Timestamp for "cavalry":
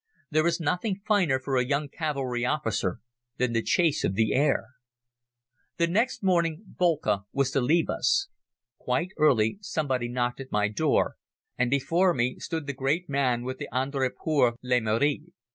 1.87-2.43